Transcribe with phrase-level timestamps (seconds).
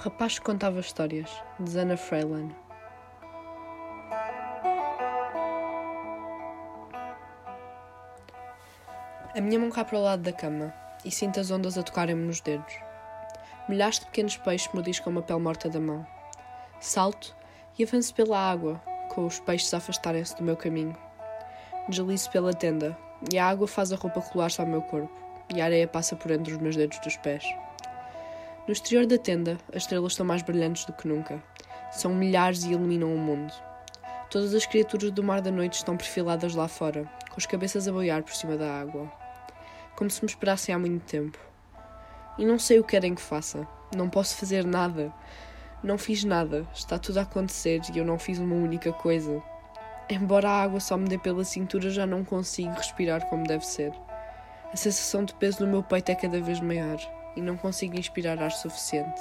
[0.00, 1.28] Rapaz que contava histórias,
[1.58, 2.54] de Zana Freyland.
[9.36, 10.72] A minha mão cai para o lado da cama
[11.04, 12.72] e sinto as ondas a tocarem-me nos dedos.
[13.68, 16.06] Milhares de pequenos peixes mordiscam uma pele morta da mão.
[16.78, 17.34] Salto
[17.76, 20.96] e avanço pela água, com os peixes a afastarem-se do meu caminho.
[21.88, 22.96] Deslizo pela tenda
[23.32, 25.10] e a água faz a roupa colar-se ao meu corpo
[25.52, 27.44] e a areia passa por entre os meus dedos dos pés.
[28.68, 31.42] No exterior da tenda, as estrelas estão mais brilhantes do que nunca.
[31.90, 33.50] São milhares e iluminam o mundo.
[34.30, 37.92] Todas as criaturas do mar da noite estão perfiladas lá fora, com as cabeças a
[37.92, 39.10] boiar por cima da água.
[39.96, 41.38] Como se me esperassem há muito tempo.
[42.36, 43.66] E não sei o que querem que faça.
[43.96, 45.10] Não posso fazer nada.
[45.82, 46.68] Não fiz nada.
[46.74, 49.42] Está tudo a acontecer e eu não fiz uma única coisa.
[50.10, 53.94] Embora a água só me dê pela cintura, já não consigo respirar como deve ser.
[54.70, 56.98] A sensação de peso no meu peito é cada vez maior
[57.36, 59.20] e não consigo inspirar ar suficiente.